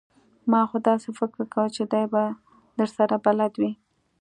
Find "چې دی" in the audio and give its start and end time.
1.75-2.05